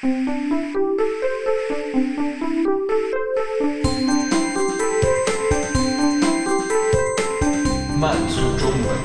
[0.00, 0.08] 慢
[8.28, 8.96] 速中文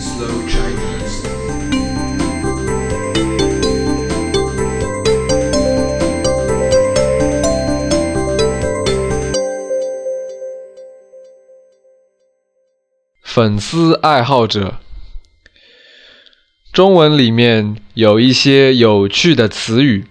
[0.00, 1.28] ，Slow Chinese。
[13.22, 14.80] 粉丝爱好者，
[16.72, 20.06] 中文里面有一些有趣的词语，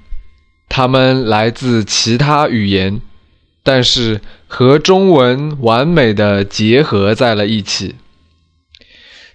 [0.76, 3.00] 它们来自其他语言，
[3.62, 7.94] 但是和中文完美的结合在了一起。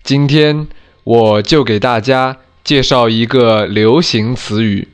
[0.03, 0.67] 今天
[1.05, 4.89] 我就给大家介绍一个流行词语。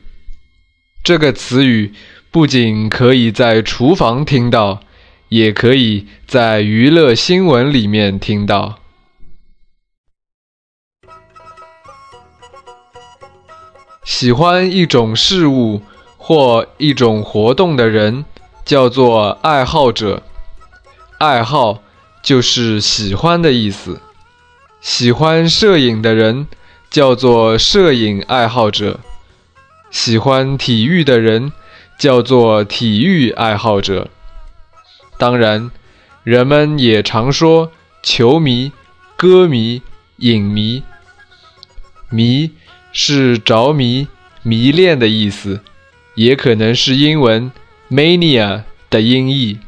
[1.03, 1.95] 这个词语
[2.29, 4.81] 不仅可以在厨房听到，
[5.29, 8.77] 也可以在娱乐新闻里面听到。
[14.03, 15.81] 喜欢一种事物
[16.27, 18.25] 或一种活动的人
[18.65, 20.23] 叫做爱好者。
[21.19, 21.83] 爱好
[22.23, 24.01] 就是喜欢的意思。
[24.81, 26.47] 喜欢摄影的人
[26.89, 29.01] 叫做摄影爱好者。
[29.91, 31.53] 喜欢体育的人
[31.99, 34.09] 叫做体育爱好者。
[35.19, 35.69] 当然，
[36.23, 38.71] 人们也常说球迷、
[39.15, 39.83] 歌迷、
[40.17, 40.81] 影迷。
[42.09, 42.49] 迷。
[42.97, 44.07] 是着迷、
[44.41, 45.59] 迷恋的意思，
[46.15, 47.51] 也可能是英文
[47.89, 49.59] mania 的音译。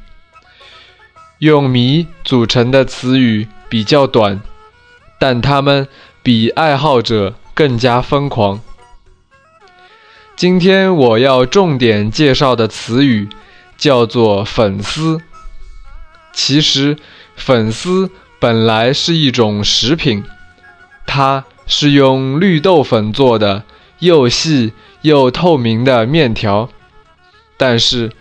[1.39, 4.41] 用“迷”组成的词语比较短，
[5.19, 5.87] 但它们
[6.23, 8.59] 比爱好者更加疯狂。
[10.35, 13.29] 今天我要重点介绍的词语
[13.77, 15.21] 叫做“粉丝”。
[16.33, 16.97] 其实，
[17.35, 20.23] 粉丝本来是一种食品，
[21.05, 21.45] 它。
[21.69, 23.65] 是用绿豆粉做的，
[23.99, 26.69] 又细又透明的面条。
[27.57, 28.11] 但是，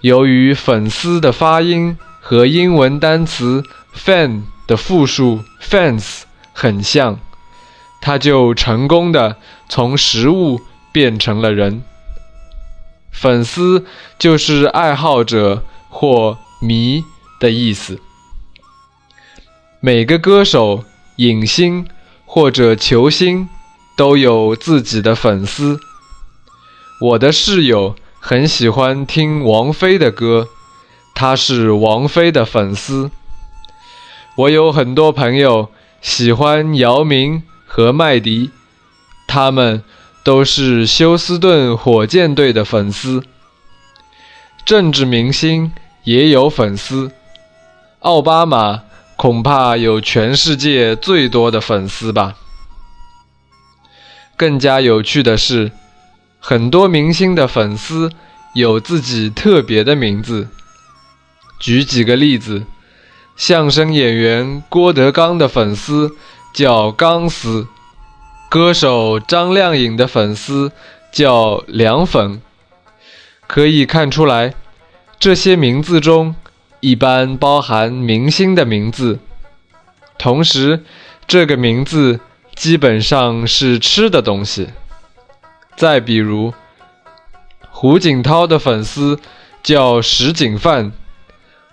[0.00, 3.62] 由于粉丝的发音和英文单词
[3.94, 6.22] “fan” 的复数 “fans”
[6.52, 7.18] 很像，
[8.00, 9.36] 它就成功的
[9.68, 10.60] 从食物
[10.92, 11.82] 变成了人。
[13.10, 13.84] 粉丝
[14.18, 17.04] 就是爱好者或迷
[17.40, 18.00] 的意思。
[19.80, 20.84] 每个歌手、
[21.16, 21.86] 影星。
[22.28, 23.48] 或者球星
[23.96, 25.80] 都有自己的粉丝。
[27.00, 30.48] 我的室友很喜欢听王菲的歌，
[31.14, 33.10] 他是王菲的粉丝。
[34.36, 35.70] 我有很多朋友
[36.00, 38.50] 喜欢姚明和麦迪，
[39.26, 39.82] 他们
[40.22, 43.24] 都是休斯顿火箭队的粉丝。
[44.64, 45.72] 政治明星
[46.04, 47.10] 也有粉丝，
[48.00, 48.82] 奥巴马。
[49.16, 52.34] 恐怕有全世界最多的粉丝吧。
[54.36, 55.72] 更加有趣的是，
[56.38, 58.12] 很多明星的粉丝
[58.54, 60.48] 有自己特别的名字。
[61.58, 62.64] 举几个例子：
[63.34, 66.14] 相声演员郭德纲的粉丝
[66.52, 67.66] 叫“钢丝”，
[68.50, 70.70] 歌手张靓颖的粉丝
[71.10, 72.40] 叫“凉粉”。
[73.48, 74.54] 可以看出来，
[75.18, 76.34] 这些名字中。
[76.80, 79.18] 一般包含明星的名字，
[80.18, 80.84] 同时，
[81.26, 82.20] 这个名字
[82.56, 84.70] 基本上是吃的东西。
[85.76, 86.54] 再比如，
[87.70, 89.20] 胡锦涛的粉丝
[89.62, 90.90] 叫什锦饭，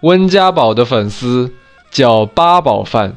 [0.01, 1.53] 温家宝的粉丝
[1.89, 3.15] 叫八宝饭。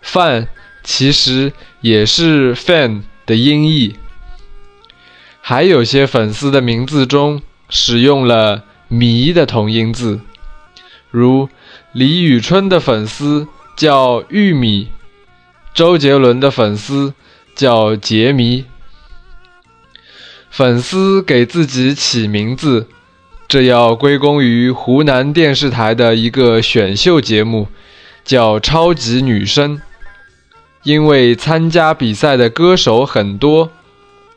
[0.00, 0.48] 饭
[0.82, 1.52] 其实
[1.82, 3.96] 也是 fan 的音译。
[5.42, 10.20] 还有些粉丝的名字中使用了迷的同音字。
[11.10, 11.50] 如
[11.92, 13.46] 李宇春的粉丝
[13.76, 14.88] 叫玉米，
[15.74, 17.14] 周杰伦的粉丝
[17.56, 18.64] 叫杰迷。
[20.48, 22.86] 粉丝给自己起名字，
[23.48, 27.66] 这要归功于湖南电视台的一个选秀节目，
[28.24, 29.78] 叫《超级女声》。
[30.84, 33.72] 因为参加比赛的歌手很多，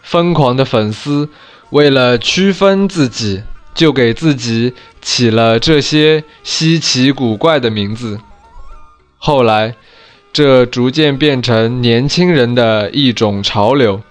[0.01, 1.29] 疯狂的粉丝
[1.69, 3.43] 为了区分自己。
[3.75, 4.73] 就给自己
[5.03, 8.19] 起了这些稀奇古怪的名字。
[9.19, 9.75] 后来，
[10.31, 14.01] 这逐渐变成年轻人的一种潮流。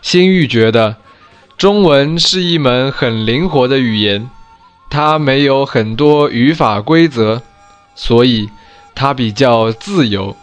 [0.00, 0.96] 新玉觉得，
[1.56, 4.30] 中文是一门很灵活的语言，
[4.88, 7.42] 它没有很多语法规则，
[7.96, 8.48] 所以
[8.94, 10.36] 它比较自由，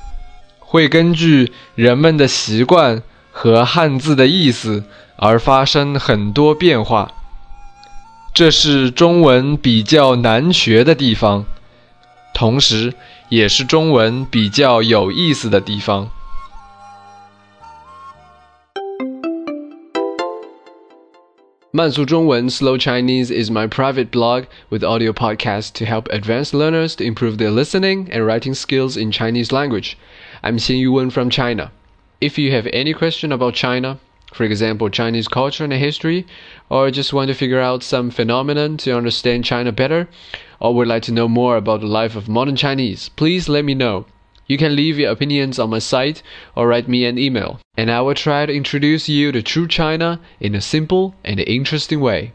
[0.59, 3.01] 会根据人们的习惯
[3.31, 4.83] 和汉字的意思
[5.15, 7.11] 而发生很多变化。
[8.33, 11.45] 这是中文比较难学的地方，
[12.33, 12.93] 同时
[13.28, 16.10] 也是中文比较有意思的地方。
[21.72, 27.04] 慢速中文 Slow Chinese is my private blog with audio podcasts to help advanced learners to
[27.04, 29.96] improve their listening and writing skills in Chinese language.
[30.42, 31.70] I'm Xin Yuwen from China.
[32.20, 34.00] If you have any question about China,
[34.35, 36.27] for example, Chinese culture and history,
[36.69, 40.09] or just want to figure out some phenomenon to understand China better,
[40.59, 43.73] or would like to know more about the life of modern Chinese, please let me
[43.73, 44.05] know.
[44.45, 46.21] You can leave your opinions on my site
[46.53, 50.19] or write me an email, and I will try to introduce you to true China
[50.41, 52.33] in a simple and interesting way.